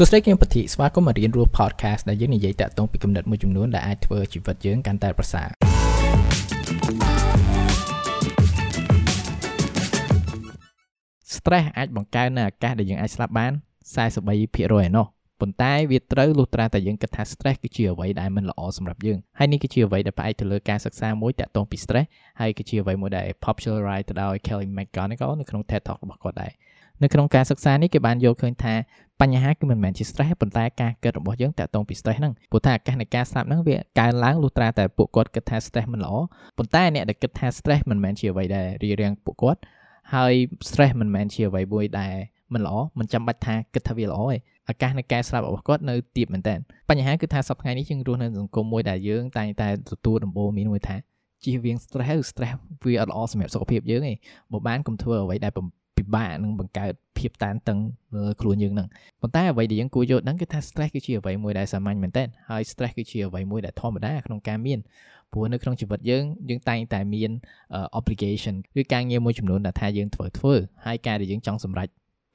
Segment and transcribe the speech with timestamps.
[0.00, 5.48] សួស្តីគឹមពធីស្វាគមន៍មករៀនរស់ podcast ដែលយើងនិយាយតាក់ទងពីគំនិតមួយចំនួនដែលអាចធ្វើជីវិតយើងកាន់តែប្រសើរ
[11.34, 13.52] stress អាចបង្កើននៅអាកាសដែលយើងអាចស្លាប់បាន
[14.18, 15.06] 43%ឯណោះ
[15.40, 22.06] ប៉ុន្តែវាត្រូវលុះត្រាតែយើងគិតថា stress គឺជាអ្វីដែលមិនល្អសម្រាប់យើងហើយនេះគឺជាអ្វីដែលផ្អែកទៅលើការសិក្សាមួយតាក់ទងពី stress
[22.40, 26.52] ហើយគឺជាអ្វីមួយដែល popularized ទៅដោយ Kelly McGonigal នៅក្នុង TED Talk របស់គាត់ដែរ
[27.02, 28.74] នៅក្នុងការសិក្សានេះគេបានយល់ឃើញថា
[29.20, 36.14] បញ្ហាគឺមិនមែនជា stress ប៉ុន្តែការគិតរបស់យើងតាក់ទងពី stress ហ្នឹងព្រោះថាអាកាសនៃការស្លាប់ហ្នឹងវាកើនឡើងលុះត្រាតែពួកគាត់គិតថា stress មិនល្អ
[36.58, 39.60] ប៉ុន្តែអ្នកដែលគិតថា stress មិនមែនជាអ្វីដែលរារាំងពួកគាត់
[40.14, 40.32] ហើយ
[40.68, 42.14] stress មិនមែនជាអ្វីមួយដែល
[42.54, 44.36] មិនល្អមិនចាំបាច់ថាគិតថាវាល្អទេ
[44.70, 46.54] ឱកាសនៃការស្លាប់របស់គាត់នៅទាបមែនតើ
[46.90, 50.96] បញ្ហាគឺថាសប្តាហ៍នេះយើងរស់នៅសង្គមមួយដែលយើងតែងតែទទួលដំបូន្មានមួយថា
[51.44, 54.14] ជៀសវាង stress stress វាអត់ល្អសម្រាប់សុខភាពយើងទេ
[54.52, 55.52] បើបានកុំធ្វើអ្វីដែល
[55.98, 57.78] ពិបាកនឹងបង្កើតភាពតានតឹង
[58.16, 58.88] លើខ្លួនយើងនឹង
[59.20, 64.78] ប៉ុន្តែអ្វីដែលយើងគួរយល់ដឹងគឺថា stress គឺជាអ្វីមួយដែលសាមញ្ញមែនទែនហើយ stress គឺជាអ្វីមួយដែលធម្មតាក្នុងការមាន
[65.32, 67.30] ព្រោះនៅក្នុងជីវិតយើងយើងតែងតែមាន
[67.98, 70.54] obligation គឺការងារមួយចំនួនដែលថាយើងធ្វើធ្វើ
[70.86, 71.88] ហើយការដែលយើងចង់សម្រេច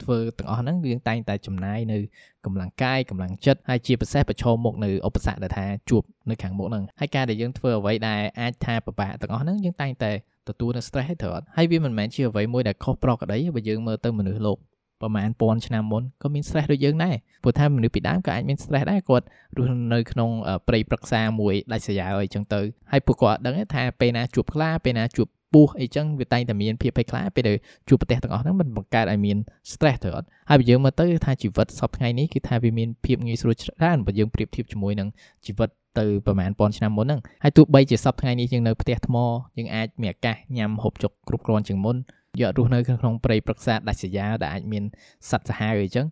[0.04, 1.98] ធ្វើទាំងអស់ហ្នឹងយើងតែងតែចំណាយនៅ
[2.46, 10.12] កម្លាំងកាយកម្លាំងចិត្តហើយជាពិសេសប្រឈមមុខនៅឧបសគ្គដែលថាជួបនៅខាងមុខហ្នឹងហើយការដែលយើងធ្វើអ្វីដែលអាចថាពិបាកទាំងអស់ហ្នឹងយើងតែងតែ
[10.50, 14.58] ទទួលនៅ stress ហើយត្រូវអត់ហើយវាមិនមែនជាអ្វីមួយដែលខុសប្រក្រតីបើយើងមើលទៅមនុស្សលោក
[15.02, 19.26] ប្រហែលពាន់ឆ្នាំមុនក៏មាន stress ដូចយើងដែរព្រោះថាមនុស្សពីដើមក៏អាចមាន stress ដែរគាត់
[19.58, 20.30] រស់នៅក្នុង
[20.68, 27.58] ព្រៃប្រឹក្សាមួយដាច់ស្រយាលអីចឹងទៅហើយពួកគាត់ដឹងថាពេលណាជួបខ្លាពេលណាជួប ពស់អីចឹងវាតែងតែមានភាពភ័យខ្លាចពេលដែល
[27.90, 29.38] ជួបប្រទេសទាំងអស់ហ្នឹងมันបង្កើតឲ្យមាន
[29.72, 35.08] stress ទៅអត់ហើយបើយើងមើលទៅថាជីវិតសពថ្ងៃនេះគឺថាវាមានភាពងាយស្រួលច្រើនបើយើងប្រៀបធៀបជាមួយនឹង
[35.46, 39.16] ជីវិតទៅប្រហែលពាន់ឆ្នាំមុនហ្នឹងហើយទោះបីជាសពថ្ងៃនេះយើងនៅផ្ទះថ្ម
[39.58, 41.96] យើងអាចមានអាកាសញ៉ាំហូបចុកគ្រប់គ្រាន់ជាងមុន
[42.42, 44.84] យករស់នៅក្នុងព្រៃព្រឹក្សាដាច់ស្រយាលដែលអាចមាន
[45.30, 46.06] សត្វសាហាវអីចឹង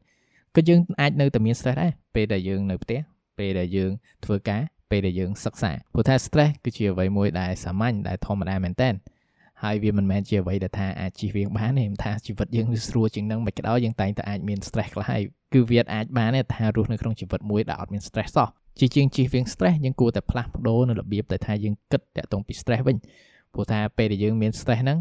[0.56, 3.00] ក៏យើងអាចនៅតែមាន stress ដែរពេលដែលយើងនៅផ្ទះ
[3.38, 3.92] ពេលដែលយើង
[4.26, 8.90] ធ្វើការពេលដែលយើងសិក្សាព្រោះថា stress គឺជាអ្វីមួយដែលសាមញ្ញដែលធម្មតាមែនតើ
[9.64, 15.22] ហើយវាមិនមែនជាអ្វីដែលថាអាចជិះវៀងបានទេថាជីវិតយើងវាស្រួលជាងនឹងមិនក្តៅយើងតែងតែអាចមាន stress ខ្លះហើយ
[15.54, 18.50] គឺវាអាចបានទេថារស់នៅក្នុងជីវិតមួយដែលអត់មាន stress សោះ
[18.80, 22.98] ជាជាងជិះវៀង stress យើងគួរតែផ្លាស់ប្ដូរនៅរបៀបដែលថាយើងគិតតាក់ទងពី stress វិញ
[23.54, 24.98] ព្រោះថាពេលដែលយើងមាន stress ហ្នឹង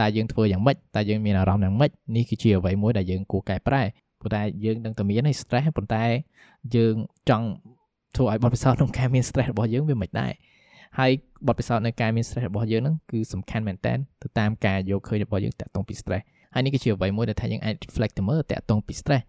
[0.00, 3.82] តើយើងធ្វើយ៉ាងម៉េចតើយើងមានអារម្មណ៍យ៉ាងម៉េចនេះគឺជាអ្វីមួយដែលយើងគួរកែប្រែ
[4.20, 6.04] ព្រោះតែយើងនឹងតែមានឲ្យ stress ប៉ុន្តែ
[6.76, 6.94] យើង
[7.28, 7.48] ចង់
[8.16, 10.32] ធ្វើឲ្យបទពិសោធន៍ក្នុងការមាន stress របស់យើងវាមិនដែរ
[10.98, 11.10] ហើយ
[11.46, 16.24] បទពិសោធន៍នៃការមាន stress របស់យើងហ្នឹងគឺសំខាន់មែនតើទៅតាមការយកឃើញរបស់យើងតាក់ទងពី stress
[16.54, 19.22] ហើយនេះគឺជាអ្វីមួយដែលថាយើងអាច reflect ទៅមើលតាក់ទងពី stress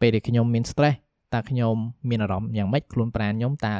[0.00, 0.96] ពេលដែលខ្ញុំមាន stress
[1.34, 1.74] តើខ្ញុំ
[2.10, 3.74] មានអារម្មណ៍យ៉ាងម៉េចខ្លួនប្រាណខ្ញុំតើ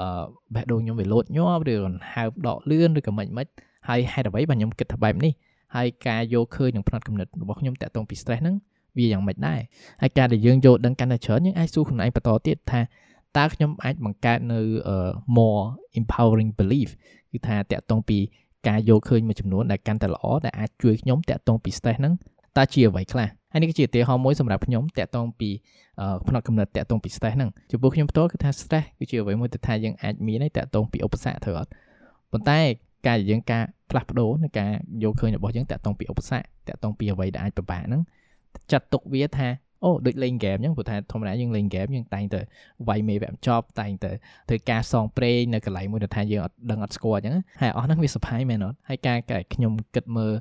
[0.00, 0.06] អឺ
[0.54, 3.46] បេះដូងខ្ញុំវាលោតញាប់ឬកង្ហើមដកលឿនឬក៏មិនមិន
[3.88, 5.32] ហើយហេតុអ្វីបានខ្ញុំគិតថាបែបនេះ
[5.76, 8.56] ហើយការយកឃើញនឹងផ្នត់គំនិតរបស់ខ្ញុំតាក់ទងពី stress ហ្នឹង
[8.96, 9.60] វាយ៉ាងម៉េចដែរ
[10.02, 12.80] ហើយការដែលយើងយកដឹងកាន់តែច្រើនយើងអាចសួរខ្លួនឯងបន្តទៀតថា
[13.38, 14.60] តើខ្ញុំអាចបង្កើតនៅ
[15.36, 15.62] more
[16.00, 16.88] empowering belief
[17.32, 18.18] គឺថាតាក់ទងពី
[18.68, 22.14] ការយកឃើញមួយចំនួនដែលកាន់តែល្អដែលអាចជួយខ្ញុំតាក់ទងពី stress ហ្នឹង
[22.56, 25.48] តើជាអ្វីខ្លះហើយនេះគឺជាឧទាហរណ៍មួយសម្រាប់ខ្ញុំតាក់ទងពី
[26.28, 31.70] ផ្នែកកំណត់តាក់ទងពី stress ហ្នឹងចំពោះខ្ញុំផ្ទាល់គឺថា stress គឺជាអ្វីមួយដែលថាយើងអាចមានហើយតាក់ទងពីឧបសគ្គត្រូវអត់
[32.32, 32.60] ប៉ុន្តែ
[33.06, 34.70] ការយើងការផ្លាស់ប្ដូរនៃការ
[35.02, 38.02] យកឃើញរបស់យើងតាក់ទងពីឧបសគ្គតាក់ទងពីអ្វីដែលអាចពិបាកហ្នឹង
[38.72, 39.48] ចាត់ទុកវាថា
[39.84, 42.40] អូដូចលេងហ្គេមអញ្ចឹងព្រោះថាធម្មតាយើងលេងហ្គេមយើងតែងតែ
[42.88, 44.10] វាយមេវាក់ចប់តែងតែ
[44.48, 49.18] ធ្វើការផ្សងព្រេងនៅកន្លែងមួយដែលថាយើងអត់ដឹងអត់ស្គាល់អញ្ចឹងហើយអាហ្នឹងវាសប្បាយមែនអត់ហើយការ
[49.54, 50.32] ខ្ញុំគិតមើល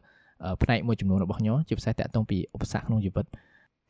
[0.64, 3.26] ផ្នែកមួយចំនួនរបស់ខ្ញុំជាពិសេសតាក់ទងពីឧបសគ្គក្នុងជីវិត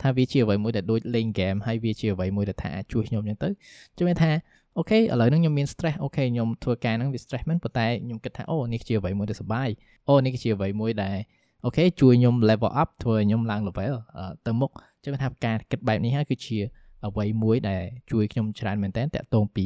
[0.01, 3.49] ថាវាជាអ្វីមួយដែលដូចលេងហ្គេមហើយវាជាអ្វីមួយដែលថាអាចជួយខ្ញុំអញ្ចឹងទៅ
[3.97, 4.31] ជួយថា
[4.77, 9.69] okay ឥឡូវហ្នឹងខ្ញុំមាន stress okay ខ្ញុំធ្វើការហ្នឹងវា stress មែនប៉ុន្តែខ្ញុំគិតថាអូនេះជាអ្វីមួយដែលសប្បាយ
[10.09, 11.17] អូនេះជាអ្វីមួយដែល
[11.65, 13.93] okay ជួយខ្ញុំ level up ធ្វើឲ្យខ្ញុំឡើង level
[14.45, 14.71] ទៅមុខ
[15.05, 16.57] ចឹងថាការគិតបែបនេះហើយគឺជា
[17.05, 19.65] អ្វីមួយដែលជួយខ្ញុំច្រើនមែនតើតាក់ទងពី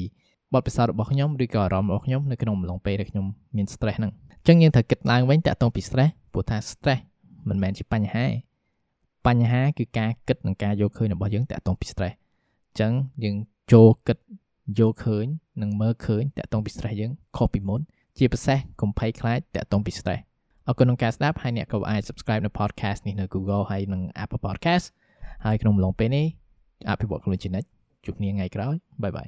[0.53, 7.01] បទពិសោធន៍របស់ខ្ញុំឬក៏អារម្មណ៍របស់ខ្ញុំនៅក្នុងអំឡុងពេលដែលខ្ញុំមាន stress ហ្នឹងអញ្ចឹងយើងត្រូវគិតឡើងវិញតាក់ទងពី stress ព្រោះថា stress
[7.49, 8.25] មិនមែនជាបញ្ហា
[9.27, 12.91] បញ្ហាគឺការគិតនិងការយកឃើញរបស់យើងតាក់ទងពី stress អញ្ចឹង
[13.23, 13.35] យើង
[13.73, 14.17] ចូលគិត
[14.79, 15.25] យកឃើញ
[15.61, 17.81] និងមើលឃើញតាក់ទងពី stress យើងខុសពីមុន
[18.17, 20.21] ជាពិសេសកុំភ័យខ្លាចតាក់ទងពី stress
[20.67, 24.85] អរគុណក្នុងការស្ដាប់ហើយអ្នកក៏អាច subscribe នៅ podcast នេះនៅ Google ហើយនិង Apple Podcast
[25.45, 26.25] ហើយក្នុងអំឡុងពេលនេះ
[26.89, 27.67] អភិវឌ្ឍខ្លួនជានិច្ច
[28.05, 29.27] ជួបគ្នាថ្ងៃក្រោយបាយបាយ